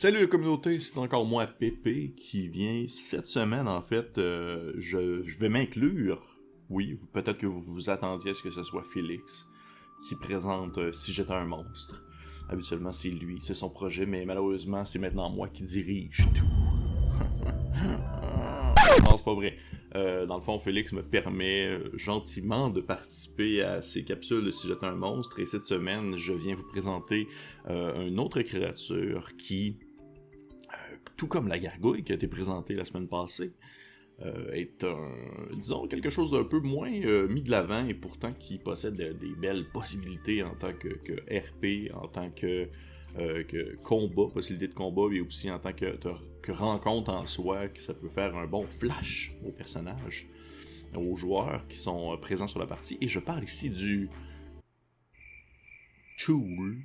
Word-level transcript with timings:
Salut 0.00 0.20
la 0.20 0.26
communauté, 0.28 0.78
c'est 0.78 0.96
encore 0.96 1.26
moi 1.26 1.48
Pépé 1.48 2.14
qui 2.16 2.46
vient 2.46 2.84
cette 2.86 3.26
semaine 3.26 3.66
en 3.66 3.82
fait. 3.82 4.16
euh, 4.18 4.72
je, 4.76 5.36
vais 5.40 5.48
m'inclure. 5.48 6.38
Oui, 6.70 6.96
peut-être 7.12 7.38
que 7.38 7.48
vous 7.48 7.58
vous 7.58 7.90
attendiez 7.90 8.30
à 8.30 8.34
ce 8.34 8.40
que 8.40 8.52
ce 8.52 8.62
soit 8.62 8.84
Félix 8.84 9.48
qui 10.06 10.14
présente 10.14 10.78
euh, 10.78 10.92
Si 10.92 11.12
j'étais 11.12 11.32
un 11.32 11.46
monstre. 11.46 12.04
Habituellement 12.48 12.92
c'est 12.92 13.08
lui, 13.08 13.38
c'est 13.40 13.54
son 13.54 13.70
projet, 13.70 14.06
mais 14.06 14.24
malheureusement 14.24 14.84
c'est 14.84 15.00
maintenant 15.00 15.30
moi 15.30 15.48
qui 15.48 15.64
dirige 15.64 16.28
tout. 16.32 16.46
non, 19.02 19.16
c'est 19.16 19.24
pas 19.24 19.34
vrai. 19.34 19.56
Euh, 19.96 20.26
dans 20.26 20.36
le 20.36 20.42
fond, 20.42 20.60
Félix 20.60 20.92
me 20.92 21.02
permet 21.02 21.70
euh, 21.70 21.90
gentiment 21.94 22.70
de 22.70 22.80
participer 22.80 23.62
à 23.62 23.82
ces 23.82 24.04
capsules 24.04 24.44
de 24.44 24.52
Si 24.52 24.68
j'étais 24.68 24.86
un 24.86 24.94
monstre. 24.94 25.40
Et 25.40 25.46
cette 25.46 25.64
semaine, 25.64 26.16
je 26.16 26.32
viens 26.34 26.54
vous 26.54 26.68
présenter 26.68 27.26
une 27.68 28.20
autre 28.20 28.40
créature 28.42 29.36
qui, 29.36 29.76
tout 31.18 31.26
comme 31.26 31.48
la 31.48 31.58
gargouille 31.58 32.02
qui 32.04 32.12
a 32.12 32.14
été 32.14 32.28
présentée 32.28 32.74
la 32.74 32.86
semaine 32.86 33.08
passée, 33.08 33.52
euh, 34.20 34.50
est 34.52 34.82
un, 34.84 35.12
disons, 35.54 35.86
quelque 35.86 36.10
chose 36.10 36.30
d'un 36.30 36.44
peu 36.44 36.60
moins 36.60 36.90
euh, 36.92 37.28
mis 37.28 37.42
de 37.42 37.50
l'avant 37.50 37.86
et 37.86 37.94
pourtant 37.94 38.32
qui 38.32 38.58
possède 38.58 38.96
de- 38.96 39.12
des 39.12 39.34
belles 39.34 39.68
possibilités 39.72 40.42
en 40.42 40.54
tant 40.54 40.72
que, 40.72 40.88
RP, 41.30 41.92
en 41.94 42.08
tant 42.08 42.30
que, 42.30 42.68
euh, 43.18 43.44
que 43.44 43.76
combat, 43.84 44.26
possibilité 44.32 44.68
de 44.68 44.74
combat, 44.74 45.12
et 45.14 45.20
aussi 45.20 45.50
en 45.50 45.58
tant 45.58 45.72
que, 45.72 45.96
que 46.42 46.52
rencontre 46.52 47.12
en 47.12 47.26
soi, 47.26 47.68
que 47.68 47.80
ça 47.82 47.94
peut 47.94 48.08
faire 48.08 48.36
un 48.36 48.46
bon 48.46 48.66
flash 48.66 49.32
aux 49.44 49.52
personnages, 49.52 50.26
aux 50.96 51.14
joueurs 51.16 51.66
qui 51.68 51.76
sont 51.76 52.16
présents 52.20 52.46
sur 52.48 52.58
la 52.58 52.66
partie. 52.66 52.96
Et 53.00 53.06
je 53.08 53.20
parle 53.20 53.44
ici 53.44 53.70
du 53.70 54.08
Choul, 56.16 56.78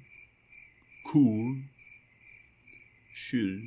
Cool, 1.06 1.58
Chul, 3.12 3.62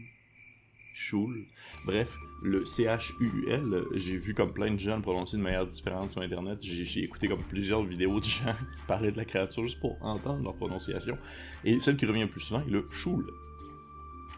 Bref, 1.85 2.17
le 2.43 2.65
C-H-U-L, 2.65 3.85
j'ai 3.95 4.17
vu 4.17 4.35
comme 4.35 4.53
plein 4.53 4.73
de 4.73 4.79
gens 4.79 4.97
le 4.97 5.03
prononcer 5.03 5.37
de 5.37 5.43
manière 5.43 5.67
différente 5.67 6.11
sur 6.11 6.23
Internet. 6.23 6.59
J'ai 6.63 7.05
écouté 7.05 7.29
comme 7.29 7.43
plusieurs 7.43 7.85
vidéos 7.85 8.19
de 8.19 8.25
gens 8.25 8.57
qui 8.77 8.83
parlaient 8.87 9.13
de 9.13 9.17
la 9.17 9.25
créature 9.25 9.63
juste 9.65 9.81
pour 9.81 9.97
entendre 10.03 10.43
leur 10.43 10.55
prononciation. 10.55 11.19
Et 11.65 11.79
celle 11.81 11.97
qui 11.97 12.07
revient 12.07 12.23
le 12.23 12.31
plus 12.31 12.41
souvent 12.41 12.61
est 12.61 12.71
le 12.71 12.89
Chul. 12.91 13.25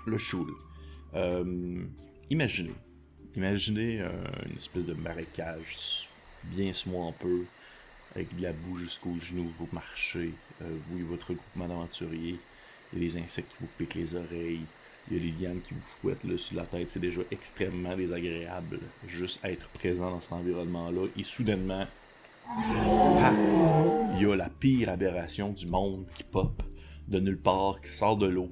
Le 0.06 0.18
Chul. 0.18 0.46
Euh, 1.14 1.84
imaginez. 2.28 2.74
Imaginez 3.36 4.00
euh, 4.00 4.10
une 4.50 4.58
espèce 4.58 4.84
de 4.84 4.94
marécage 4.94 6.08
bien 6.44 6.72
peu 7.20 7.44
avec 8.14 8.34
de 8.36 8.42
la 8.42 8.52
boue 8.52 8.78
jusqu'aux 8.78 9.18
genoux, 9.20 9.48
vous 9.48 9.68
marchez, 9.72 10.32
euh, 10.62 10.76
vous 10.88 10.98
et 10.98 11.02
votre 11.02 11.34
groupement 11.34 11.68
d'aventuriers, 11.68 12.38
a 12.94 12.98
des 12.98 13.16
insectes 13.16 13.50
qui 13.50 13.56
vous 13.60 13.70
piquent 13.78 13.94
les 13.94 14.14
oreilles, 14.14 14.64
il 15.10 15.16
y 15.16 15.20
a 15.20 15.22
les 15.22 15.46
lianes 15.46 15.60
qui 15.60 15.74
vous 15.74 15.80
fouettent 15.80 16.24
là, 16.24 16.36
sur 16.36 16.56
la 16.56 16.64
tête, 16.64 16.90
c'est 16.90 17.00
déjà 17.00 17.20
extrêmement 17.30 17.96
désagréable, 17.96 18.78
juste 19.06 19.40
être 19.44 19.68
présent 19.70 20.10
dans 20.10 20.20
cet 20.20 20.32
environnement-là, 20.32 21.06
et 21.16 21.22
soudainement, 21.22 21.86
paf, 22.46 23.34
il 24.14 24.22
y 24.22 24.30
a 24.30 24.36
la 24.36 24.48
pire 24.48 24.90
aberration 24.90 25.52
du 25.52 25.66
monde 25.66 26.06
qui 26.14 26.24
pop 26.24 26.62
de 27.08 27.20
nulle 27.20 27.40
part, 27.40 27.80
qui 27.80 27.90
sort 27.90 28.16
de 28.16 28.26
l'eau, 28.26 28.50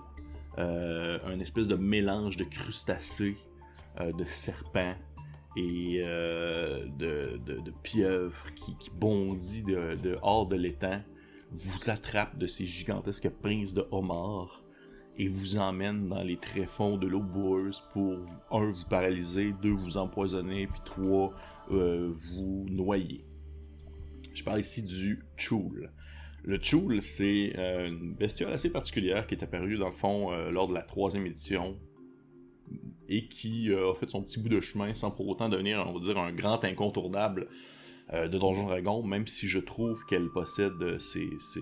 euh, 0.59 1.19
un 1.27 1.39
espèce 1.41 1.69
de 1.69 1.77
mélange 1.77 2.37
de 2.37 2.45
crustacés, 2.45 3.37
euh, 4.01 4.13
de 4.13 4.25
serpents, 4.25 4.95
et 5.59 6.03
euh, 6.05 6.85
de, 6.99 7.41
de, 7.47 7.61
de 7.61 7.73
pieuvre 7.83 8.53
qui, 8.55 8.77
qui 8.77 8.91
bondit 8.91 9.63
de, 9.63 9.97
de 10.03 10.19
hors 10.23 10.47
de 10.47 10.57
l'étang, 10.57 11.01
vous 11.51 11.91
attrape 11.91 12.37
de 12.37 12.47
ces 12.47 12.67
gigantesques 12.67 13.31
pinces 13.31 13.73
de 13.73 13.87
homard 13.91 14.66
et 15.19 15.29
vous 15.29 15.57
emmène 15.57 16.09
dans 16.09 16.23
les 16.23 16.37
tréfonds 16.37 16.97
de 16.99 17.07
l'eau 17.07 17.23
boueuse 17.23 17.83
pour, 17.93 18.19
un, 18.51 18.71
vous 18.71 18.85
paralyser, 18.91 19.55
deux, 19.63 19.71
vous 19.71 19.97
empoisonner, 19.97 20.67
puis 20.67 20.81
trois, 20.85 21.33
euh, 21.71 22.11
vous 22.11 22.67
noyer. 22.69 23.25
Je 24.35 24.45
parle 24.45 24.61
ici 24.61 24.83
du 24.83 25.25
Choul. 25.37 25.91
Le 26.45 26.59
Choul, 26.63 27.03
c'est 27.03 27.55
euh, 27.57 27.89
une 27.89 28.15
bestiole 28.15 28.53
assez 28.53 28.71
particulière 28.71 29.27
qui 29.27 29.35
est 29.35 29.43
apparue 29.43 29.79
dans 29.79 29.89
le 29.89 29.95
fond 29.95 30.33
euh, 30.33 30.51
lors 30.51 30.69
de 30.69 30.75
la 30.75 30.83
troisième 30.83 31.27
édition 31.27 31.79
et 33.09 33.27
qui 33.29 33.73
a 33.73 33.95
fait 33.95 34.11
son 34.11 34.23
petit 34.23 34.41
bout 34.41 34.49
de 34.49 34.61
chemin 34.61 34.93
sans 34.93 35.11
pour 35.13 35.29
autant 35.29 35.49
devenir, 35.49 35.85
on 35.89 35.93
va 35.93 36.01
dire, 36.01 36.19
un 36.19 36.33
grand 36.33 36.63
incontournable 36.65 37.49
de 38.13 38.39
Donjon 38.39 38.67
Dragon, 38.67 39.03
même 39.03 39.27
si 39.29 39.47
je 39.49 39.59
trouve 39.61 40.05
qu'elle 40.07 40.29
possède 40.29 40.99
ses, 40.99 41.29
ses- 41.41 41.61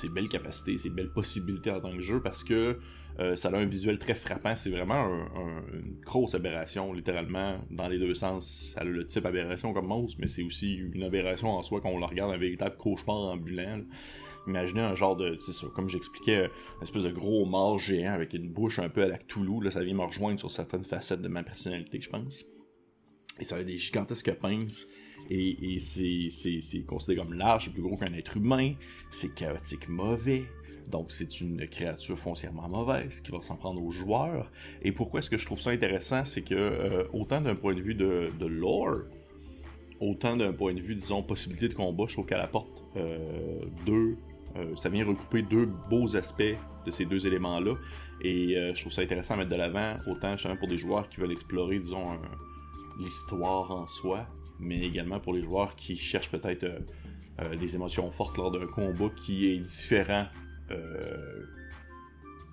ses 0.00 0.08
belles 0.08 0.28
capacités, 0.28 0.78
ses 0.78 0.90
belles 0.90 1.10
possibilités 1.12 1.70
en 1.70 1.80
tant 1.80 1.92
que 1.92 2.00
jeu, 2.02 2.20
parce 2.20 2.42
que 2.44 2.78
euh, 3.18 3.36
ça 3.36 3.48
a 3.48 3.56
un 3.56 3.64
visuel 3.66 3.98
très 3.98 4.14
frappant, 4.14 4.56
c'est 4.56 4.70
vraiment 4.70 4.94
un- 4.94 5.26
un- 5.36 5.64
une 5.74 6.00
grosse 6.04 6.34
aberration, 6.34 6.92
littéralement, 6.92 7.58
dans 7.70 7.88
les 7.88 7.98
deux 7.98 8.14
sens. 8.14 8.70
Ça 8.74 8.80
a 8.80 8.84
le 8.84 9.04
type 9.04 9.26
aberration 9.26 9.72
comme 9.74 9.86
monstre, 9.88 10.16
mais 10.20 10.26
c'est 10.26 10.42
aussi 10.42 10.74
une 10.74 11.02
aberration 11.02 11.48
en 11.50 11.62
soi 11.62 11.80
quand 11.80 11.90
on 11.90 11.98
le 11.98 12.04
regarde, 12.06 12.32
un 12.32 12.38
véritable 12.38 12.76
cauchemar 12.76 13.16
ambulant. 13.16 13.80
Imaginez 14.46 14.80
un 14.80 14.94
genre 14.94 15.16
de, 15.16 15.36
comme 15.74 15.88
j'expliquais, 15.88 16.44
une 16.46 16.82
espèce 16.82 17.02
de 17.02 17.10
gros 17.10 17.44
mort 17.44 17.78
géant 17.78 18.12
avec 18.12 18.32
une 18.32 18.48
bouche 18.48 18.78
un 18.78 18.88
peu 18.88 19.02
à 19.02 19.08
la 19.08 19.18
Cthulhu, 19.18 19.62
là, 19.62 19.70
ça 19.70 19.82
vient 19.82 19.94
me 19.94 20.02
rejoindre 20.04 20.38
sur 20.38 20.50
certaines 20.50 20.84
facettes 20.84 21.20
de 21.20 21.28
ma 21.28 21.42
personnalité, 21.42 22.00
je 22.00 22.08
pense. 22.08 22.46
Et 23.40 23.44
ça 23.44 23.56
a 23.56 23.62
des 23.64 23.78
gigantesques 23.78 24.32
pinces, 24.34 24.86
et, 25.30 25.78
c'est, 25.80 26.80
considéré 26.86 27.24
comme 27.24 27.34
large, 27.34 27.72
plus 27.72 27.82
gros 27.82 27.96
qu'un 27.96 28.12
être 28.14 28.36
humain, 28.36 28.74
c'est 29.10 29.34
chaotique 29.34 29.88
mauvais, 29.88 30.44
donc 30.90 31.12
c'est 31.12 31.40
une 31.40 31.66
créature 31.68 32.18
foncièrement 32.18 32.68
mauvaise 32.68 33.20
qui 33.20 33.30
va 33.30 33.40
s'en 33.40 33.56
prendre 33.56 33.80
aux 33.82 33.92
joueurs. 33.92 34.50
Et 34.82 34.90
pourquoi 34.92 35.20
est-ce 35.20 35.30
que 35.30 35.38
je 35.38 35.46
trouve 35.46 35.60
ça 35.60 35.70
intéressant, 35.70 36.24
c'est 36.24 36.42
que 36.42 36.54
euh, 36.54 37.04
autant 37.12 37.40
d'un 37.40 37.54
point 37.54 37.74
de 37.74 37.80
vue 37.80 37.94
de, 37.94 38.30
lore, 38.46 39.02
autant 40.00 40.36
d'un 40.36 40.52
point 40.52 40.74
de 40.74 40.80
vue, 40.80 40.96
disons, 40.96 41.22
possibilité 41.22 41.68
de 41.68 41.74
combat, 41.74 42.04
je 42.08 42.14
trouve 42.14 42.26
qu'elle 42.26 42.40
apporte 42.40 42.82
euh, 42.96 43.60
deux. 43.86 44.16
euh, 44.56 44.74
ça 44.76 44.88
vient 44.88 45.04
recouper 45.06 45.42
deux 45.42 45.66
beaux 45.88 46.16
aspects 46.16 46.56
de 46.84 46.90
ces 46.90 47.04
deux 47.04 47.26
éléments-là. 47.26 47.74
Et 48.22 48.56
euh, 48.56 48.74
je 48.74 48.80
trouve 48.80 48.92
ça 48.92 49.02
intéressant 49.02 49.34
à 49.34 49.36
mettre 49.38 49.50
de 49.50 49.56
l'avant, 49.56 49.96
autant 50.08 50.32
justement 50.32 50.56
pour 50.56 50.66
des 50.68 50.76
joueurs 50.76 51.08
qui 51.08 51.20
veulent 51.20 51.32
explorer, 51.32 51.78
disons, 51.78 52.10
un- 52.12 52.20
l'histoire 53.00 53.70
en 53.70 53.86
soi, 53.88 54.26
mais 54.58 54.80
également 54.80 55.20
pour 55.20 55.32
les 55.32 55.42
joueurs 55.42 55.74
qui 55.74 55.96
cherchent 55.96 56.30
peut-être 56.30 56.64
euh, 56.64 56.78
euh, 57.40 57.56
des 57.56 57.74
émotions 57.74 58.10
fortes 58.10 58.36
lors 58.36 58.50
d'un 58.50 58.66
combat 58.66 59.08
qui 59.16 59.46
est 59.46 59.58
différent 59.58 60.26
euh, 60.70 61.46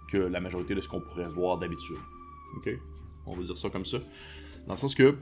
que 0.09 0.17
la 0.17 0.39
majorité 0.39 0.73
de 0.73 0.81
ce 0.81 0.87
qu'on 0.87 1.01
pourrait 1.01 1.29
voir 1.29 1.57
d'habitude. 1.57 1.97
Ok? 2.55 2.69
On 3.25 3.35
va 3.35 3.43
dire 3.43 3.57
ça 3.57 3.69
comme 3.69 3.85
ça. 3.85 3.99
Dans 4.65 4.73
le 4.73 4.77
sens 4.77 4.95
que 4.95 5.17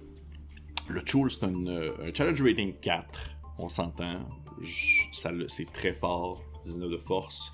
le 0.88 1.02
Choul, 1.04 1.32
c'est 1.32 1.44
un, 1.44 2.14
challenge 2.14 2.42
rating 2.42 2.76
4. 2.80 3.32
On 3.58 3.70
s'entend. 3.70 4.30
C'est 4.64 5.72
très 5.74 5.94
fort. 5.94 6.44
19 6.64 6.92
de 6.92 6.98
force. 6.98 7.52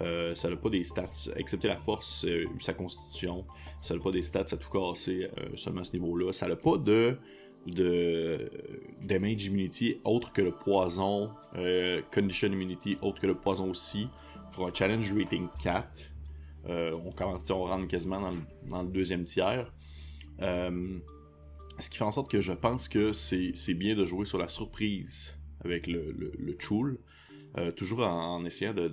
Euh, 0.00 0.34
ça 0.34 0.48
n'a 0.48 0.56
pas 0.56 0.70
des 0.70 0.84
stats, 0.84 1.30
excepté 1.36 1.68
la 1.68 1.76
force, 1.76 2.24
euh, 2.24 2.44
sa 2.60 2.72
constitution. 2.72 3.44
Ça 3.80 3.94
n'a 3.94 4.00
pas 4.00 4.10
des 4.10 4.22
stats 4.22 4.40
à 4.40 4.56
tout 4.56 4.70
casser 4.70 5.28
euh, 5.38 5.56
seulement 5.56 5.80
à 5.80 5.84
ce 5.84 5.92
niveau-là. 5.94 6.32
Ça 6.32 6.48
n'a 6.48 6.56
pas 6.56 6.76
de, 6.78 7.18
de 7.66 8.50
damage 9.02 9.46
immunity 9.46 10.00
autre 10.04 10.32
que 10.32 10.42
le 10.42 10.52
poison, 10.52 11.30
condition 12.12 12.48
immunity 12.48 12.98
autre 13.02 13.20
que 13.20 13.26
le 13.26 13.34
poison 13.34 13.70
aussi. 13.70 14.08
Pour 14.52 14.66
un 14.66 14.74
challenge 14.74 15.12
rating 15.12 15.46
4, 15.62 16.10
euh, 16.68 16.96
on 17.04 17.12
commence, 17.12 17.48
on 17.50 17.62
rentre 17.62 17.86
quasiment 17.86 18.20
dans 18.68 18.82
le, 18.82 18.88
deuxième 18.88 19.24
tiers. 19.24 19.72
Ce 20.40 21.88
qui 21.88 21.96
fait 21.96 22.04
en 22.04 22.10
sorte 22.10 22.30
que 22.30 22.40
je 22.40 22.52
pense 22.52 22.88
que 22.88 23.12
c'est 23.12 23.74
bien 23.74 23.94
de 23.94 24.04
jouer 24.04 24.24
sur 24.24 24.38
la 24.38 24.48
surprise 24.48 25.34
avec 25.64 25.86
le, 25.86 26.12
le, 26.12 26.32
le 26.36 26.56
Choul. 26.58 26.98
Euh, 27.58 27.72
toujours 27.72 28.00
en, 28.00 28.44
essayant 28.44 28.72
de, 28.72 28.88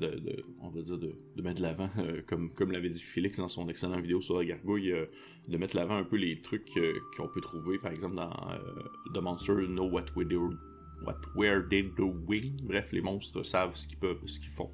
on 0.61 0.69
va 0.69 0.81
dire 0.81 0.97
de, 0.97 1.13
mettre 1.43 1.61
l'avant, 1.61 1.89
euh, 1.99 2.21
comme, 2.25 2.71
l'avait 2.71 2.89
dit 2.89 3.01
Félix 3.01 3.37
dans 3.37 3.47
son 3.47 3.69
excellente 3.69 4.01
vidéo 4.01 4.19
sur 4.19 4.37
la 4.37 4.45
gargouille, 4.45 4.91
euh, 4.91 5.05
de 5.47 5.57
mettre 5.57 5.75
l'avant 5.75 5.95
un 5.95 6.03
peu 6.03 6.15
les 6.15 6.41
trucs 6.41 6.71
qu'on 7.15 7.27
peut 7.27 7.41
trouver, 7.41 7.77
par 7.77 7.91
exemple 7.91 8.15
dans 8.15 8.31
The 9.13 9.21
Monster 9.21 9.53
Know 9.67 9.87
What 9.87 10.05
We 10.15 10.27
Do, 10.27 10.49
What 11.05 11.21
Where 11.35 11.67
They 11.69 11.91
Doing. 11.95 12.63
Bref, 12.63 12.91
les 12.91 13.01
monstres 13.01 13.43
savent 13.43 13.75
ce 13.75 13.87
qu'ils 13.87 13.99
peuvent, 13.99 14.25
ce 14.25 14.39
qu'ils 14.39 14.49
font. 14.49 14.71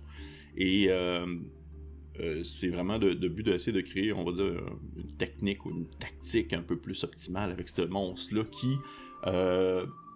Et 0.56 0.90
c'est 2.44 2.70
vraiment 2.70 2.98
de, 3.00 3.14
de 3.14 3.28
but 3.28 3.44
d'essayer 3.44 3.74
de 3.74 3.82
créer, 3.82 4.14
on 4.14 4.24
va 4.24 4.32
dire, 4.32 4.64
une 4.96 5.12
technique 5.18 5.66
ou 5.66 5.72
une 5.72 5.90
tactique 6.00 6.54
un 6.54 6.62
peu 6.64 6.78
plus 6.78 7.04
optimale 7.04 7.52
avec 7.52 7.68
ce 7.68 7.82
monstre-là 7.82 8.46
qui, 8.46 8.78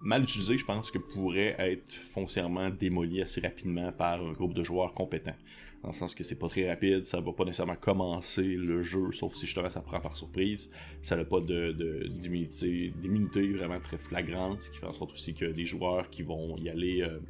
mal 0.02 0.22
utilisé, 0.22 0.56
je 0.58 0.64
pense 0.64 0.90
que 0.90 0.98
pourrait 0.98 1.56
être 1.58 1.92
foncièrement 2.12 2.70
démoli 2.70 3.20
assez 3.22 3.40
rapidement 3.40 3.92
par 3.92 4.20
un 4.22 4.32
groupe 4.32 4.54
de 4.54 4.62
joueurs 4.62 4.92
compétents. 4.92 5.36
Dans 5.82 5.90
le 5.90 5.94
sens 5.94 6.12
que 6.14 6.24
c'est 6.24 6.34
pas 6.34 6.48
très 6.48 6.68
rapide, 6.68 7.06
ça 7.06 7.20
va 7.20 7.32
pas 7.32 7.44
nécessairement 7.44 7.76
commencer 7.76 8.42
le 8.42 8.82
jeu, 8.82 9.12
sauf 9.12 9.34
si 9.34 9.46
justement 9.46 9.70
ça 9.70 9.80
prend 9.80 10.00
par 10.00 10.16
surprise. 10.16 10.70
Ça 11.02 11.14
n'a 11.14 11.24
pas 11.24 11.40
de, 11.40 11.70
de- 11.72 12.08
d'immunité, 12.08 13.52
vraiment 13.52 13.78
très 13.78 13.96
flagrante, 13.98 14.62
ce 14.62 14.70
qui 14.70 14.78
fait 14.78 14.86
en 14.86 14.92
sorte 14.92 15.12
aussi 15.12 15.34
que 15.34 15.44
des 15.44 15.64
joueurs 15.64 16.10
qui 16.10 16.22
vont 16.22 16.56
y 16.56 16.68
aller 16.68 17.02
euh, 17.02 17.20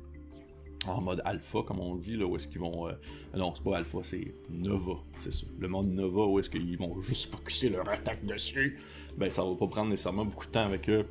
en 0.87 1.03
mode 1.03 1.21
alpha, 1.27 1.63
comme 1.67 1.81
on 1.81 1.95
dit, 1.97 2.17
là, 2.17 2.25
où 2.25 2.37
est-ce 2.37 2.49
qu'ils 2.49 2.61
vont. 2.61 2.89
Euh, 2.89 2.93
non, 3.37 3.53
c'est 3.55 3.65
pas 3.65 3.77
alpha, 3.77 3.99
c'est 4.03 4.33
Nova, 4.55 4.95
c'est 5.19 5.33
ça. 5.33 5.47
Le 5.59 5.69
mode 5.69 5.89
Nova, 5.89 6.25
où 6.25 6.39
est-ce 6.39 6.49
qu'ils 6.49 6.79
vont 6.79 6.99
juste 7.01 7.31
focuser 7.31 7.69
leur 7.69 7.87
attaque 7.89 8.25
dessus. 8.25 8.79
Ben, 9.19 9.29
ça 9.31 9.45
va 9.45 9.55
pas 9.57 9.67
prendre 9.67 9.91
nécessairement 9.91 10.25
beaucoup 10.25 10.47
de 10.47 10.53
temps 10.53 10.65
avec 10.65 10.89
eux. 10.89 11.05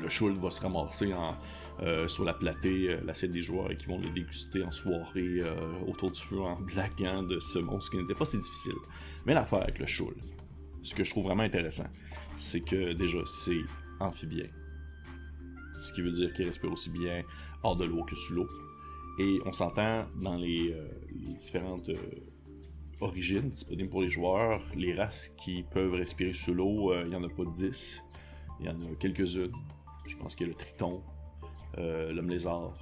Le 0.00 0.08
Shuld 0.08 0.36
va 0.36 0.50
se 0.50 0.60
ramasser 0.60 1.12
en, 1.14 1.36
euh, 1.80 2.08
sur 2.08 2.24
la 2.24 2.34
platée, 2.34 2.90
euh, 2.90 3.00
l'assiette 3.04 3.30
des 3.30 3.42
joueurs, 3.42 3.70
et 3.70 3.76
qui 3.76 3.86
vont 3.86 3.98
les 3.98 4.10
déguster 4.10 4.62
en 4.62 4.70
soirée 4.70 5.40
autour 5.86 6.10
du 6.10 6.20
feu 6.20 6.40
en 6.40 6.60
blaguant 6.60 7.22
de 7.22 7.40
ce 7.40 7.58
monstre 7.58 7.90
qui 7.92 7.98
n'était 7.98 8.14
pas 8.14 8.26
si 8.26 8.38
difficile. 8.38 8.74
Mais 9.26 9.34
l'affaire 9.34 9.62
avec 9.62 9.78
le 9.78 9.86
Shuld, 9.86 10.16
ce 10.82 10.94
que 10.94 11.04
je 11.04 11.10
trouve 11.10 11.24
vraiment 11.24 11.42
intéressant, 11.44 11.88
c'est 12.36 12.60
que 12.60 12.92
déjà, 12.92 13.18
c'est 13.26 13.60
amphibien. 14.00 14.46
Ce 15.80 15.92
qui 15.92 16.02
veut 16.02 16.12
dire 16.12 16.32
qu'il 16.32 16.46
respire 16.46 16.72
aussi 16.72 16.90
bien 16.90 17.22
hors 17.62 17.76
de 17.76 17.84
l'eau 17.84 18.04
que 18.04 18.14
sous 18.14 18.34
l'eau. 18.34 18.48
Et 19.18 19.40
on 19.44 19.52
s'entend 19.52 20.06
dans 20.16 20.36
les, 20.36 20.72
euh, 20.72 20.88
différentes 21.36 21.88
euh, 21.90 21.96
origines 23.00 23.50
disponibles 23.50 23.90
pour 23.90 24.02
les 24.02 24.08
joueurs, 24.08 24.62
les 24.74 24.94
races 24.94 25.28
qui 25.36 25.64
peuvent 25.64 25.92
respirer 25.92 26.32
sous 26.32 26.54
l'eau, 26.54 26.92
euh, 26.92 27.02
il 27.04 27.10
n'y 27.10 27.16
en 27.16 27.24
a 27.24 27.28
pas 27.28 27.44
10. 27.44 28.02
Il 28.60 28.66
y 28.66 28.68
en 28.68 28.80
a 28.80 28.94
quelques-unes. 28.98 29.52
Je 30.06 30.16
pense 30.16 30.34
qu'il 30.34 30.46
y 30.46 30.50
a 30.50 30.52
le 30.52 30.58
triton, 30.58 31.02
l'homme 31.76 32.28
lézard, 32.28 32.74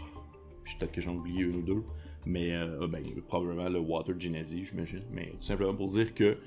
peut-être 0.64 0.93
que 0.93 1.00
j'en 1.00 1.14
oublié 1.14 1.43
une 1.43 1.56
ou 1.56 1.62
deux. 1.62 1.84
Mais 2.26 2.50
ben, 2.88 3.02
probablement 3.28 3.69
le 3.69 3.78
Water 3.78 4.19
Genasi, 4.19 4.64
j'imagine. 4.64 5.05
Mais 5.12 5.31
tout 5.31 5.43
simplement 5.43 5.75
pour 5.75 5.88
dire 5.88 6.14
que 6.14 6.38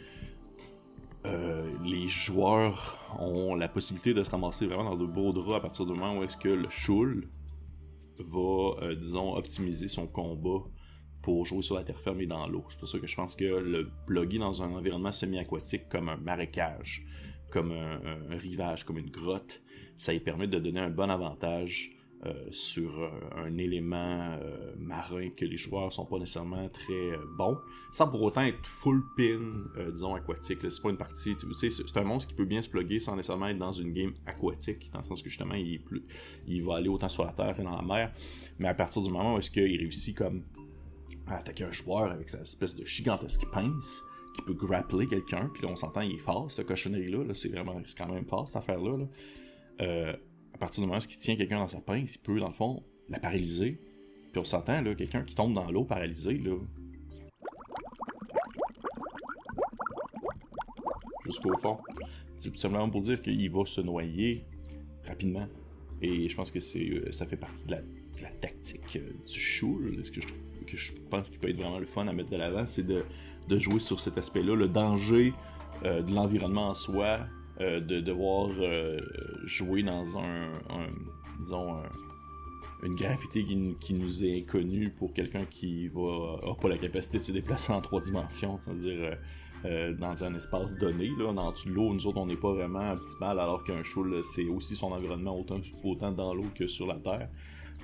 les 1.84 2.08
joueurs 2.08 3.00
ont 3.20 3.56
la 3.56 3.70
possibilité 3.70 4.14
de 4.14 4.24
se 4.24 4.30
ramasser 4.30 4.66
vraiment 4.66 4.84
dans 4.84 4.96
de 4.96 5.06
beaux 5.06 5.32
draps 5.32 5.56
à 5.56 5.60
partir 5.62 5.86
du 5.86 5.94
moment 5.94 6.18
où 6.18 6.24
est-ce 6.24 6.38
que 6.38 6.50
le 6.50 6.70
Shul, 6.70 7.30
va, 8.20 8.76
euh, 8.82 8.96
disons, 8.96 9.36
optimiser 9.36 9.88
son 9.88 10.08
combat 10.08 10.64
pour 11.22 11.46
jouer 11.46 11.62
sur 11.62 11.76
la 11.76 11.84
terre 11.84 12.00
ferme 12.00 12.22
et 12.22 12.28
dans 12.28 12.48
l'eau. 12.48 12.66
C'est 12.70 12.80
pour 12.80 12.88
ça 12.88 13.00
que 13.00 13.08
je 13.08 13.16
pense 13.16 13.36
que 13.36 13.46
le 13.46 13.90
plugger 14.06 14.40
dans 14.40 14.62
un 14.62 14.74
environnement 14.74 15.12
semi-aquatique 15.12 15.88
comme 15.90 16.10
un 16.10 16.18
marécage, 16.18 17.06
comme 17.54 17.72
un, 17.72 18.36
rivage, 18.36 18.84
comme 18.84 18.98
une 18.98 19.12
grotte, 19.12 19.62
ça 19.96 20.12
lui 20.12 20.20
permet 20.20 20.48
de 20.48 20.58
donner 20.58 20.80
un 20.80 20.90
bon 20.90 21.10
avantage 21.10 21.96
euh, 22.26 22.34
sur 22.50 23.00
euh, 23.00 23.10
un 23.36 23.58
élément 23.58 24.38
euh, 24.42 24.74
marin 24.80 25.30
que 25.30 25.46
les 25.46 25.58
joueurs 25.58 25.94
sont 25.94 26.06
pas 26.06 26.18
nécessairement 26.18 26.68
très 26.70 27.12
bons, 27.38 27.60
sans 27.92 28.08
pour 28.10 28.24
autant 28.24 28.42
être 28.42 28.66
full 28.66 29.04
pin, 29.16 29.40
disons, 29.92 30.16
aquatique. 30.16 30.60
C'est 30.68 30.82
pas 30.82 30.90
une 30.90 30.98
partie, 30.98 31.36
c'est 31.54 31.98
un 31.98 32.04
monstre 32.04 32.30
qui 32.30 32.36
peut 32.36 32.46
bien 32.46 32.62
se 32.64 32.70
plugger 32.70 33.00
sans 33.00 33.16
nécessairement 33.16 33.50
être 33.50 33.60
dans 33.60 33.72
une 33.72 33.94
game 33.94 34.14
aquatique, 34.26 34.90
dans 34.92 35.00
le 35.00 35.06
sens 35.06 35.22
que 35.22 35.30
justement, 35.30 35.54
il, 35.54 35.80
il 36.48 36.64
va 36.64 36.78
aller 36.78 36.90
autant 36.90 37.10
sur 37.10 37.24
la 37.24 37.34
terre 37.34 37.56
que 37.56 37.62
dans 37.62 37.76
la 37.76 37.84
mer, 37.84 38.12
mais 38.58 38.68
à 38.68 38.74
partir 38.74 39.04
du 39.04 39.12
moment 39.12 39.36
où 39.36 39.38
est-ce 39.38 39.52
qu'il 39.52 39.78
réussit 39.78 40.18
comme 40.18 40.44
à 41.28 41.38
attaquer 41.38 41.66
un 41.66 41.72
joueur 41.72 42.12
avec 42.12 42.30
sa 42.30 42.42
espèce 42.42 42.76
de 42.76 42.84
gigantesque 42.84 43.46
pince, 43.52 44.02
qui 44.34 44.42
peut 44.42 44.54
grappler 44.54 45.06
quelqu'un, 45.06 45.50
puis 45.54 45.64
là 45.64 45.70
on 45.72 45.76
s'entend, 45.76 46.02
il 46.02 46.16
est 46.16 46.20
fort, 46.20 46.52
cette 46.52 46.68
cochonnerie-là, 46.68 47.34
c'est 47.34 47.50
vraiment, 47.50 47.80
c'est 47.86 47.98
quand 47.98 48.12
même 48.12 48.26
fort 48.26 48.48
cette 48.48 48.58
affaire-là. 48.58 48.98
Là 48.98 50.16
à 50.54 50.58
partir 50.58 50.84
du 50.84 50.88
moment 50.88 51.00
où 51.00 51.06
il 51.10 51.18
tient 51.18 51.36
quelqu'un 51.36 51.60
dans 51.60 51.68
sa 51.68 51.82
pince, 51.82 52.16
il 52.16 52.20
peut, 52.20 52.40
dans 52.40 52.48
le 52.48 52.54
fond, 52.54 52.84
la 53.10 53.20
paralyser. 53.20 53.80
Puis 54.32 54.40
on 54.40 54.46
s'entend, 54.46 54.82
là, 54.82 54.96
quelqu'un 54.96 55.24
qui 55.24 55.36
tombe 55.36 55.54
dans 55.54 55.70
l'eau 55.72 55.84
paralysé, 55.84 56.38
là. 56.38 56.58
Jusqu'au 61.26 61.58
fond. 61.58 61.78
C'est 62.38 62.52
tout 62.52 62.60
simplement 62.60 62.90
pour 62.90 63.02
dire 63.02 63.22
qu'il 63.22 63.50
va 63.50 63.66
se 63.66 63.82
noyer 63.82 64.46
rapidement. 65.06 65.48
Et 66.02 66.28
je 66.28 66.36
pense 66.36 66.52
que 66.52 66.60
c'est, 66.60 66.90
euh, 66.90 67.12
ça 67.12 67.26
fait 67.26 67.38
partie 67.38 67.66
de 67.66 67.72
la, 67.72 68.30
tactique 68.42 68.98
euh, 68.98 69.12
du 69.26 69.40
show. 69.40 69.80
Ce 70.04 70.12
que 70.12 70.22
je, 70.22 70.28
que 70.64 70.78
je 70.78 70.94
pense 71.10 71.30
qu'il 71.30 71.40
peut 71.40 71.50
être 71.50 71.58
vraiment 71.58 71.80
le 71.80 71.86
fun 71.86 72.08
à 72.08 72.14
mettre 72.14 72.30
de 72.30 72.38
l'avant, 72.38 72.66
c'est 72.66 72.86
de, 72.86 73.04
jouer 73.60 73.80
sur 73.80 74.00
cet 74.00 74.18
aspect-là, 74.18 74.56
le 74.56 74.68
danger 74.68 75.34
euh, 75.86 76.02
de 76.02 76.14
l'environnement 76.14 76.70
en 76.70 76.74
soi, 76.74 77.20
euh, 77.62 77.80
de 77.80 78.00
devoir 78.00 78.50
euh, 78.60 79.00
jouer 79.46 79.84
dans 79.84 80.18
un, 80.18 80.52
disons, 81.40 81.76
une 82.84 82.96
gravité 82.96 83.46
qui, 83.46 83.94
nous 83.94 84.26
est 84.26 84.40
inconnue 84.40 84.90
pour 84.90 85.14
quelqu'un 85.14 85.46
qui 85.46 85.88
va 85.88 86.40
a 86.52 86.56
pas 86.56 86.70
la 86.70 86.78
capacité 86.78 87.18
de 87.18 87.24
se 87.24 87.32
déplacer 87.32 87.72
en 87.72 87.82
trois 87.82 88.02
dimensions, 88.02 88.60
c'est-à-dire 88.60 89.18
dans 89.98 90.22
un 90.26 90.36
espace 90.36 90.78
donné. 90.78 91.10
Là, 91.18 91.32
dans 91.32 91.52
dessous 91.54 91.70
de 91.70 91.74
l'eau, 91.74 91.94
nous 91.94 92.06
autres, 92.06 92.18
on 92.18 92.26
n'est 92.26 92.36
pas 92.36 92.52
vraiment 92.52 92.92
optimal, 92.92 93.40
alors 93.40 93.64
qu'un 93.64 93.82
show, 93.82 94.06
c'est 94.24 94.46
aussi 94.46 94.76
son 94.76 94.92
environnement 94.92 95.42
autant 95.84 96.12
dans 96.12 96.34
l'eau 96.34 96.48
que 96.54 96.68
sur 96.68 96.86
la 96.86 96.96
Terre. 96.96 97.30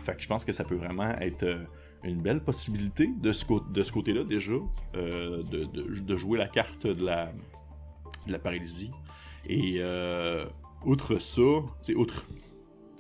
Fait 0.04 0.16
que 0.16 0.22
je 0.22 0.28
pense 0.28 0.46
que 0.46 0.52
ça 0.52 0.64
peut 0.64 0.76
vraiment 0.76 1.12
être 1.20 1.46
une 2.04 2.22
belle 2.22 2.42
possibilité 2.42 3.10
de 3.22 3.34
ce, 3.34 3.46
côté-là 3.92 4.24
déjà, 4.24 4.54
de, 4.94 5.42
de, 5.44 6.16
jouer 6.16 6.38
la 6.38 6.48
carte 6.48 6.88
de 6.88 7.06
la, 7.06 8.40
paralysie. 8.40 8.92
Et 9.48 9.78
euh, 9.80 10.46
outre 10.86 11.18
ça, 11.20 11.42
c'est 11.82 11.96
outre 11.96 12.26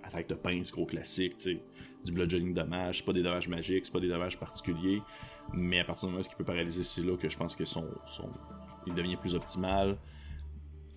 attaque 0.04 0.28
de 0.28 0.36
pince, 0.36 0.72
gros 0.72 0.86
classique, 0.86 1.36
sais, 1.38 1.62
du 2.04 2.12
bludgeoning 2.12 2.54
dommage, 2.54 3.00
c'est 3.00 3.06
pas 3.06 3.14
des 3.14 3.24
dommages 3.24 3.48
magiques, 3.48 3.86
c'est 3.86 3.94
pas 3.94 4.00
des 4.00 4.08
dommages 4.08 4.40
particuliers, 4.40 5.02
mais 5.54 5.80
à 5.80 5.84
partir 5.84 6.08
du 6.08 6.14
moment 6.14 6.26
où 6.26 6.30
il 6.30 6.36
peut 6.36 6.44
paralyser, 6.44 6.84
c'est 6.84 7.02
là 7.02 7.16
que 7.18 7.30
je 7.30 7.38
pense 7.38 7.56
que 7.56 7.64
devient 8.96 9.18
plus 9.18 9.36
optimal. 9.36 9.98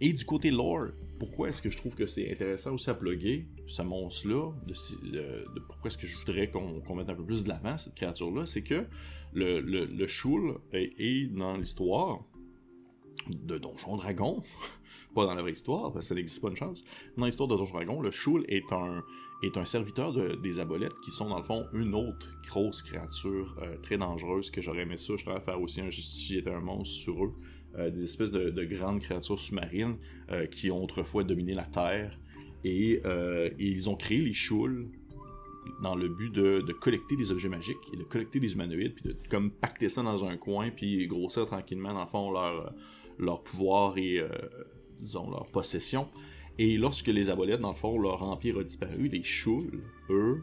Et 0.05 0.13
du 0.13 0.25
côté 0.25 0.51
lore, 0.51 0.89
pourquoi 1.21 1.51
est-ce 1.51 1.63
que 1.63 1.71
je 1.71 1.77
trouve 1.77 1.95
que 1.95 2.09
c'est 2.09 2.29
intéressant 2.29 2.73
aussi 2.73 2.91
à 2.91 2.95
plugger 2.95 3.47
ce 3.69 3.83
monstre-là, 3.83 4.51
pourquoi 5.69 5.87
est-ce 5.87 5.97
que 5.97 6.09
je 6.09 6.17
voudrais 6.17 6.51
qu'on 6.51 6.97
mette 6.97 7.09
un 7.09 7.15
peu 7.15 7.25
plus 7.25 7.45
de 7.45 7.49
l'avant 7.49 7.79
cette 7.79 7.95
créature-là, 7.95 8.45
c'est 8.45 8.65
que 8.65 8.85
le, 9.33 9.61
le, 9.61 10.07
Shul 10.09 10.55
est 10.73 11.33
dans 11.33 11.57
l'histoire 11.57 12.25
de 13.29 13.59
Donjon 13.59 13.95
Dragon, 13.95 14.43
pas 15.15 15.25
dans 15.25 15.37
la 15.37 15.43
vraie 15.43 15.53
histoire, 15.53 15.93
parce 15.93 16.07
que 16.07 16.09
ça 16.09 16.15
n'existe 16.17 16.43
pas 16.43 16.49
une 16.49 16.57
chance. 16.57 16.83
Dans 17.17 17.27
l'histoire 17.27 17.49
de 17.49 17.55
Donjon 17.55 17.73
Dragon, 17.73 18.03
le 18.03 18.11
Shul 18.11 18.45
est 18.49 18.73
un, 18.73 19.05
est 19.45 19.57
un 19.57 19.65
serviteur 19.65 20.13
des 20.13 20.59
abolettes 20.59 20.99
qui 21.05 21.13
sont 21.13 21.29
dans 21.29 21.39
le 21.39 21.45
fond 21.45 21.65
une 21.75 21.95
autre 21.95 22.29
grosse 22.49 22.83
créature 22.83 23.57
euh, 23.63 23.77
très 23.79 23.99
dangereuse 23.99 24.51
que 24.51 24.61
j'aurais 24.61 24.83
aimé 24.83 24.97
ça. 24.97 25.15
Je 25.17 25.31
à 25.31 25.41
faire 25.41 25.61
aussi 25.61 25.81
un 25.81 25.93
si 25.93 26.35
j'étais 26.35 26.51
un 26.51 26.61
monstre 26.61 26.93
sur 26.93 27.25
eux. 27.25 27.35
Euh, 27.79 27.91
des 27.91 28.05
espèces 28.05 28.31
de, 28.31 28.65
grandes 28.65 29.01
créatures 29.01 29.39
sous-marines 29.39 29.97
euh, 30.31 30.47
qui 30.47 30.71
ont 30.71 30.83
autrefois 30.83 31.25
dominé 31.25 31.55
la 31.55 31.65
Terre. 31.65 32.19
Et, 32.65 33.01
ils 33.59 33.91
ont 33.91 33.97
créé 33.97 34.19
les 34.19 34.33
Shul 34.33 34.89
dans 35.83 35.95
le 35.95 36.09
but 36.09 36.33
de, 36.33 36.73
collecter 36.73 37.17
des 37.17 37.33
objets 37.33 37.49
magiques 37.49 37.91
et 37.93 37.97
de 37.97 38.05
collecter 38.05 38.41
des 38.41 38.53
humanoïdes, 38.53 38.95
puis 38.95 39.05
de 39.05 39.17
comme 39.29 39.51
pacter 39.51 39.89
ça 39.89 40.03
dans 40.03 40.25
un 40.25 40.37
coin, 40.37 40.71
puis 40.71 41.07
grossir 41.07 41.45
tranquillement, 41.47 41.93
dans 41.93 42.03
le 42.03 42.09
fond, 42.09 42.31
leur, 43.19 43.43
pouvoir 43.43 43.99
et, 43.99 44.19
euh, 44.19 44.29
leur 45.01 45.47
possession. 45.49 46.09
Et 46.59 46.77
lorsque 46.77 47.09
les 47.09 47.31
Abolettes, 47.31 47.61
dans 47.61 47.71
le 47.71 47.77
fond, 47.77 47.99
leur 47.99 48.23
empire 48.23 48.59
a 48.59 48.63
disparu, 48.63 49.09
les 49.09 49.23
Shul, 49.23 49.83
eux, 50.11 50.43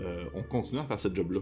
euh, 0.00 0.24
ont 0.34 0.42
continué 0.42 0.80
à 0.80 0.84
faire 0.84 1.00
cette 1.00 1.14
job-là. 1.14 1.40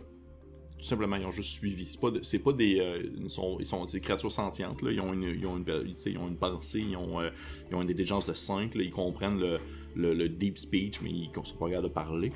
Tout 0.78 0.84
simplement, 0.84 1.16
ils 1.16 1.26
ont 1.26 1.32
juste 1.32 1.50
suivi. 1.50 1.86
C'est 1.86 2.00
pas, 2.00 2.10
pas 2.10 2.56
des. 2.56 2.78
Euh, 2.78 3.02
ils, 3.16 3.30
sont, 3.30 3.56
ils 3.58 3.66
sont 3.66 3.84
des 3.84 4.00
créatures 4.00 4.32
sentientes, 4.32 4.80
là. 4.82 4.92
Ils 4.92 5.00
ont 5.00 5.12
une, 5.12 5.24
ils 5.24 5.46
ont 5.46 5.56
une, 5.56 5.64
ils 6.06 6.18
ont 6.18 6.28
une 6.28 6.36
pensée, 6.36 6.80
ils 6.80 6.96
ont, 6.96 7.20
ils 7.68 7.74
ont 7.74 7.82
une 7.82 7.90
intelligence 7.90 8.26
de 8.26 8.34
5, 8.34 8.74
là. 8.74 8.82
Ils 8.82 8.92
comprennent 8.92 9.40
le, 9.40 9.58
le, 9.96 10.28
deep 10.28 10.58
speech, 10.58 11.00
mais 11.02 11.10
ils 11.10 11.30
ne 11.36 11.44
sont 11.44 11.56
pas 11.56 11.68
capables 11.68 11.88
de 11.88 11.92
parler. 11.92 12.32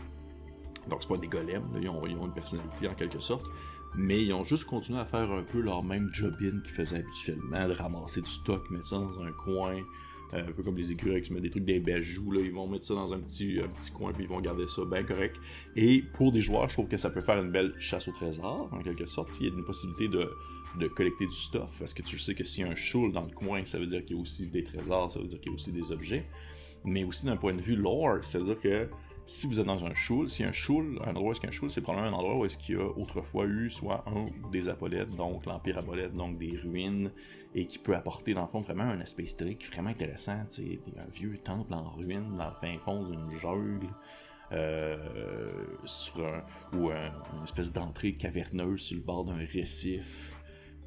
Donc, 0.89 1.03
c'est 1.03 1.09
pas 1.09 1.17
des 1.17 1.29
golems, 1.29 1.63
Ils, 1.81 1.89
ont, 1.89 2.05
ils 2.07 2.17
ont 2.17 2.27
une 2.27 2.35
personnalité 2.35 2.89
en 2.89 2.95
quelque 2.95 3.21
sorte 3.21 3.47
mais 3.95 4.23
ils 4.25 4.33
ont 4.33 4.45
juste 4.45 4.65
continué 4.65 4.99
à 4.99 5.05
faire 5.05 5.31
un 5.31 5.43
peu 5.43 5.61
leur 5.61 5.83
même 5.83 6.09
job-in 6.13 6.61
qu'ils 6.61 6.73
faisaient 6.73 6.99
habituellement, 6.99 7.69
de 7.69 7.75
ramasser 7.75 8.21
du 8.21 8.29
stock, 8.29 8.71
mettre 8.71 8.87
ça 8.87 8.97
dans 8.97 9.21
un 9.21 9.33
coin, 9.33 9.75
euh, 9.75 9.83
un 10.33 10.53
peu 10.53 10.62
comme 10.62 10.77
les 10.77 10.93
écureuils 10.93 11.23
qui 11.23 11.33
mettent 11.33 11.43
des 11.43 11.51
trucs 11.51 11.65
des 11.65 11.79
bijoux, 11.79 12.33
là, 12.33 12.41
ils 12.41 12.53
vont 12.53 12.67
mettre 12.67 12.87
ça 12.87 12.95
dans 12.95 13.12
un 13.12 13.19
petit, 13.19 13.61
petit 13.79 13.91
coin 13.91 14.12
puis 14.12 14.25
ils 14.25 14.29
vont 14.29 14.41
garder 14.41 14.67
ça 14.67 14.83
bien 14.85 15.03
correct. 15.03 15.37
Et 15.77 16.03
pour 16.15 16.33
des 16.33 16.41
joueurs, 16.41 16.69
je 16.69 16.75
trouve 16.75 16.89
que 16.89 16.97
ça 16.97 17.11
peut 17.11 17.21
faire 17.21 17.43
une 17.43 17.51
belle 17.51 17.75
chasse 17.79 18.09
au 18.09 18.12
trésor, 18.12 18.69
en 18.73 18.81
quelque 18.81 19.07
sorte. 19.07 19.31
Il 19.41 19.47
y 19.47 19.51
a 19.51 19.53
une 19.53 19.65
possibilité 19.65 20.09
de, 20.09 20.31
de 20.79 20.89
collecter 20.89 21.27
du 21.27 21.35
stuff, 21.35 21.71
parce 21.79 21.95
que 21.95 22.03
tu 22.03 22.19
sais 22.19 22.35
que 22.35 22.45
s'il 22.45 22.65
y 22.65 22.69
a 22.69 22.71
un 22.71 22.75
shoal 22.75 23.12
dans 23.12 23.25
le 23.25 23.31
coin, 23.31 23.65
ça 23.65 23.79
veut 23.79 23.87
dire 23.87 24.03
qu'il 24.03 24.17
y 24.17 24.19
a 24.19 24.23
aussi 24.23 24.47
des 24.47 24.65
trésors, 24.65 25.12
ça 25.12 25.21
veut 25.21 25.27
dire 25.27 25.41
qu'il 25.41 25.51
y 25.51 25.55
a 25.55 25.57
aussi 25.57 25.73
des 25.73 25.93
objets. 25.93 26.27
Mais 26.85 27.05
aussi 27.05 27.27
d'un 27.27 27.37
point 27.37 27.55
de 27.55 27.61
vue 27.61 27.77
lore, 27.77 28.25
ça 28.25 28.39
veut 28.39 28.45
dire 28.45 28.61
que 28.61 28.89
si 29.26 29.47
vous 29.47 29.61
êtes 29.61 29.67
dans 29.67 29.85
un 29.85 29.95
shul, 29.95 30.29
si 30.29 30.45
un 30.45 30.52
shul, 30.52 30.99
un 31.05 31.11
endroit 31.11 31.29
où 31.29 31.33
est-ce 31.33 31.47
un 31.47 31.50
shul, 31.50 31.71
c'est 31.71 31.81
probablement 31.81 32.17
un 32.17 32.19
endroit 32.19 32.37
où 32.38 32.45
est-ce 32.45 32.59
qu'il 32.59 32.76
y 32.76 32.79
a 32.79 32.85
autrefois 32.85 33.45
eu 33.45 33.71
soit 33.71 34.05
un 34.07 34.26
ou 34.45 34.50
des 34.50 34.69
apolettes, 34.69 35.14
donc 35.17 35.47
l'Empire 35.47 35.79
apolette, 35.79 36.14
donc 36.14 36.38
des 36.38 36.57
ruines, 36.57 37.11
et 37.55 37.67
qui 37.67 37.79
peut 37.79 37.95
apporter 37.95 38.35
dans 38.35 38.43
le 38.43 38.49
fond 38.49 38.61
vraiment 38.61 38.85
un 38.85 39.00
aspect 39.00 39.25
historique 39.25 39.67
vraiment 39.73 39.91
intéressant, 39.91 40.45
tu 40.50 40.81
un 40.99 41.11
vieux 41.11 41.38
temple 41.38 41.73
en 41.75 41.91
ruine 41.91 42.37
dans 42.37 42.49
le 42.49 42.55
fin 42.61 42.79
fond 42.79 43.09
d'une 43.09 43.31
jungle. 43.41 43.88
Euh, 44.50 44.99
sur 45.87 46.26
un, 46.26 46.43
ou 46.76 46.91
une 46.91 47.43
espèce 47.43 47.73
d'entrée 47.73 48.12
caverneuse 48.12 48.83
sur 48.83 48.99
le 48.99 49.02
bord 49.02 49.25
d'un 49.25 49.47
récif 49.50 50.35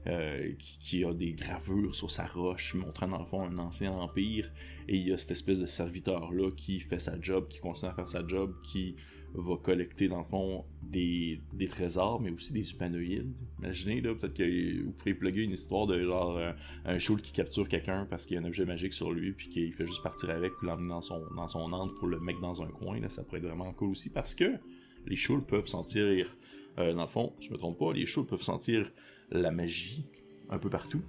euh, 0.07 0.51
qui, 0.59 1.03
a 1.03 1.13
des 1.13 1.33
gravures 1.33 1.95
sur 1.95 2.11
sa 2.11 2.27
roche 2.27 2.75
montrant 2.75 3.07
dans 3.07 3.19
le 3.19 3.25
fond 3.25 3.43
un 3.43 3.57
ancien 3.57 3.91
empire 3.91 4.51
et 4.87 4.97
il 4.97 5.07
y 5.07 5.11
a 5.11 5.17
cette 5.17 5.31
espèce 5.31 5.59
de 5.59 5.65
serviteur 5.65 6.31
là 6.31 6.51
qui 6.51 6.79
fait 6.79 6.99
sa 6.99 7.19
job, 7.19 7.47
qui 7.47 7.59
continue 7.59 7.89
à 7.89 7.93
faire 7.93 8.07
sa 8.07 8.25
job, 8.27 8.53
qui 8.63 8.95
va 9.33 9.57
collecter 9.57 10.07
dans 10.07 10.19
le 10.19 10.23
fond 10.23 10.65
des, 10.83 11.41
trésors, 11.69 12.21
mais 12.21 12.31
aussi 12.31 12.53
des 12.53 12.71
humanoïdes. 12.71 13.33
Imaginez, 13.59 14.01
là, 14.01 14.15
peut-être 14.15 14.33
que 14.33 14.83
vous 14.83 14.91
pourriez 14.91 15.15
plugger 15.15 15.43
une 15.43 15.51
histoire 15.51 15.87
de 15.87 16.01
genre 16.01 16.37
euh, 16.37 16.51
un 16.85 16.99
show 16.99 17.15
qui 17.17 17.31
capture 17.31 17.67
quelqu'un 17.67 18.07
parce 18.09 18.25
qu'il 18.25 18.35
y 18.35 18.37
a 18.37 18.41
un 18.41 18.45
objet 18.45 18.65
magique 18.65 18.93
sur 18.93 19.11
lui, 19.11 19.33
puis 19.33 19.49
qu'il 19.49 19.73
fait 19.73 19.85
juste 19.85 20.03
partir 20.03 20.29
avec, 20.29 20.53
puis 20.57 20.67
l'emmener 20.67 20.89
dans 20.89 21.01
son, 21.01 21.21
dans 21.35 21.47
son 21.47 21.71
antre 21.73 21.95
pour 21.95 22.07
le 22.07 22.19
mec 22.19 22.39
dans 22.39 22.61
un 22.61 22.67
coin. 22.67 22.99
Là, 22.99 23.09
ça 23.09 23.23
pourrait 23.23 23.39
être 23.39 23.45
vraiment 23.45 23.73
cool 23.73 23.89
aussi 23.89 24.09
parce 24.09 24.35
que 24.35 24.53
les 25.05 25.15
choules 25.15 25.43
peuvent 25.43 25.67
sentir, 25.67 26.35
euh, 26.77 26.93
dans 26.93 27.03
le 27.03 27.09
fond, 27.09 27.33
je 27.39 27.49
me 27.49 27.57
trompe 27.57 27.77
pas, 27.77 27.93
les 27.93 28.05
choules 28.05 28.25
peuvent 28.25 28.41
sentir 28.41 28.91
la 29.31 29.51
magie 29.51 30.05
un 30.49 30.57
peu 30.57 30.69
partout. 30.69 31.01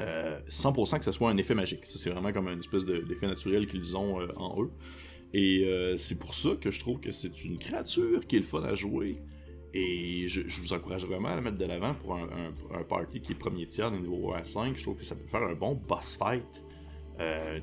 Euh, 0.00 0.40
100% 0.48 0.98
que 0.98 1.04
ce 1.04 1.12
soit 1.12 1.30
un 1.30 1.36
effet 1.36 1.54
magique. 1.54 1.84
C'est 1.84 2.10
vraiment 2.10 2.32
comme 2.32 2.48
une 2.48 2.60
espèce 2.60 2.84
d'effet 2.84 3.26
naturel 3.26 3.66
qu'ils 3.66 3.96
ont 3.96 4.20
euh, 4.20 4.28
en 4.36 4.62
eux. 4.62 4.70
Et 5.32 5.64
euh, 5.64 5.96
c'est 5.96 6.18
pour 6.18 6.34
ça 6.34 6.50
que 6.60 6.70
je 6.70 6.80
trouve 6.80 7.00
que 7.00 7.12
c'est 7.12 7.44
une 7.44 7.58
créature 7.58 8.26
qui 8.26 8.36
est 8.36 8.40
le 8.40 8.44
fun 8.44 8.62
à 8.64 8.74
jouer. 8.74 9.18
Et 9.72 10.26
je, 10.26 10.40
vous 10.60 10.72
encourage 10.72 11.06
vraiment 11.06 11.28
à 11.28 11.36
la 11.36 11.40
mettre 11.40 11.58
de 11.58 11.64
l'avant 11.64 11.94
pour 11.94 12.16
un, 12.16 12.82
party 12.88 13.20
qui 13.20 13.32
est 13.32 13.36
premier 13.36 13.66
tiers 13.66 13.92
de 13.92 13.98
niveau 13.98 14.32
1 14.34 14.38
à 14.38 14.44
5. 14.44 14.76
Je 14.76 14.82
trouve 14.82 14.96
que 14.96 15.04
ça 15.04 15.14
peut 15.14 15.28
faire 15.30 15.42
un 15.42 15.54
bon 15.54 15.74
boss 15.74 16.16
fight. 16.16 16.64
Euh, 17.20 17.60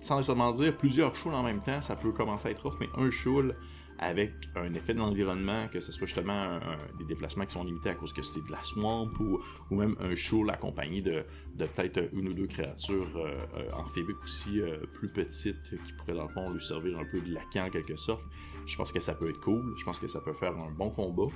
sans 0.00 0.16
nécessairement 0.16 0.52
dire 0.52 0.76
plusieurs 0.76 1.14
choules 1.14 1.34
en 1.34 1.42
même 1.42 1.60
temps, 1.60 1.82
ça 1.82 1.96
peut 1.96 2.12
commencer 2.12 2.48
à 2.48 2.50
être 2.52 2.64
off, 2.66 2.76
mais 2.80 2.86
un 2.96 3.10
choule 3.10 3.56
avec 3.98 4.32
un 4.56 4.72
effet 4.74 4.94
de 4.94 4.98
l'environnement, 4.98 5.68
que 5.68 5.80
ce 5.80 5.92
soit 5.92 6.06
justement 6.06 6.58
des 6.98 7.04
déplacements 7.04 7.46
qui 7.46 7.52
sont 7.52 7.64
limités 7.64 7.90
à 7.90 7.94
cause 7.94 8.12
que 8.12 8.22
c'est 8.22 8.44
de 8.44 8.50
la 8.50 8.62
swamp 8.62 9.10
ou, 9.20 9.40
même 9.74 9.96
un 10.00 10.14
show 10.14 10.44
accompagné 10.50 11.02
de, 11.02 11.24
de 11.54 11.66
peut-être 11.66 12.08
une 12.12 12.28
ou 12.28 12.34
deux 12.34 12.46
créatures 12.46 13.16
euh, 13.16 13.34
euh, 13.56 13.70
amphibiques 13.72 14.22
aussi 14.22 14.60
euh, 14.60 14.78
plus 14.94 15.08
petites 15.08 15.62
qui 15.62 15.92
pourraient 15.94 16.14
dans 16.14 16.26
le 16.26 16.28
fond 16.28 16.50
lui 16.50 16.62
servir 16.62 16.98
un 16.98 17.04
peu 17.04 17.20
de 17.20 17.32
laquant 17.32 17.66
en 17.66 17.70
quelque 17.70 17.96
sorte. 17.96 18.22
Je 18.66 18.76
pense 18.76 18.92
que 18.92 19.00
ça 19.00 19.14
peut 19.14 19.28
être 19.28 19.40
cool, 19.40 19.74
je 19.78 19.84
pense 19.84 19.98
que 19.98 20.08
ça 20.08 20.20
peut 20.20 20.32
faire 20.34 20.56
un 20.56 20.70
bon 20.70 20.90
combat. 20.90 21.32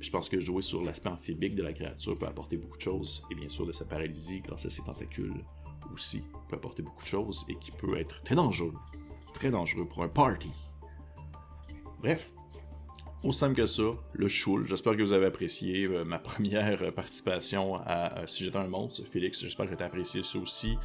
Je 0.00 0.10
pense 0.10 0.28
que 0.28 0.38
jouer 0.38 0.62
sur 0.62 0.84
l'aspect 0.84 1.08
amphibique 1.08 1.56
de 1.56 1.62
la 1.64 1.72
créature 1.72 2.16
peut 2.16 2.26
apporter 2.26 2.56
beaucoup 2.56 2.76
de 2.76 2.82
choses, 2.82 3.24
et 3.32 3.34
bien 3.34 3.48
sûr 3.48 3.66
de 3.66 3.72
sa 3.72 3.84
paralysie 3.84 4.40
grâce 4.42 4.64
à 4.64 4.70
ses 4.70 4.82
tentacules 4.82 5.42
aussi 5.92 6.22
peut 6.48 6.56
apporter 6.56 6.82
beaucoup 6.82 7.02
de 7.02 7.08
choses 7.08 7.44
et 7.48 7.56
qui 7.56 7.72
peut 7.72 7.98
être 7.98 8.22
très 8.22 8.36
dangereux, 8.36 8.74
très 9.34 9.50
dangereux 9.50 9.86
pour 9.86 10.04
un 10.04 10.08
party. 10.08 10.52
Bref, 12.00 12.30
aussi 13.24 13.40
simple 13.40 13.56
que 13.56 13.66
ça, 13.66 13.82
le 14.12 14.28
choul. 14.28 14.66
J'espère 14.66 14.96
que 14.96 15.02
vous 15.02 15.12
avez 15.12 15.26
apprécié 15.26 15.84
euh, 15.84 16.04
ma 16.04 16.18
première 16.20 16.92
participation 16.94 17.74
à, 17.76 18.26
Si 18.26 18.44
j'étais 18.44 18.58
un 18.58 18.68
monstre. 18.68 19.04
Félix, 19.04 19.40
j'espère 19.40 19.68
que 19.68 19.74
tu 19.74 19.82
as 19.82 19.86
apprécié 19.86 20.22
ça 20.22 20.38
aussi. 20.38 20.76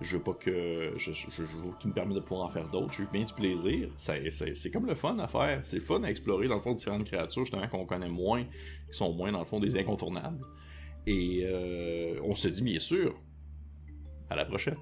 Je 0.00 0.16
veux 0.16 0.22
pas 0.22 0.32
que. 0.32 0.94
Je, 0.96 1.12
je, 1.12 1.42
veux 1.42 1.72
que 1.72 1.78
tu 1.78 1.88
me 1.88 1.92
permettes 1.92 2.16
de 2.16 2.20
pouvoir 2.20 2.46
en 2.46 2.50
faire 2.50 2.68
d'autres. 2.68 2.92
J'ai 2.94 3.02
eu 3.02 3.08
bien 3.12 3.24
du 3.24 3.32
plaisir. 3.34 3.88
C'est 3.98 4.70
comme 4.72 4.86
le 4.86 4.94
fun 4.94 5.18
à 5.18 5.28
faire. 5.28 5.60
C'est 5.64 5.80
fun 5.80 6.02
à 6.02 6.08
explorer, 6.08 6.48
dans 6.48 6.56
le 6.56 6.62
fond, 6.62 6.72
différentes 6.72 7.04
créatures, 7.04 7.44
justement, 7.44 7.68
qu'on 7.68 7.84
connaît 7.84 8.08
moins, 8.08 8.44
qui 8.44 8.96
sont 8.96 9.12
moins, 9.12 9.30
dans 9.30 9.40
le 9.40 9.44
fond, 9.44 9.60
des 9.60 9.76
incontournables. 9.76 10.40
Et 11.06 11.42
euh, 11.44 12.18
on 12.24 12.34
se 12.34 12.48
dit, 12.48 12.62
bien 12.62 12.78
sûr, 12.78 13.14
à 14.30 14.36
la 14.36 14.44
prochaine. 14.46 14.76